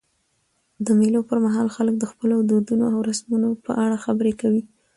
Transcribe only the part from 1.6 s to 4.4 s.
خلک د خپلو دودونو او رسمونو په اړه خبري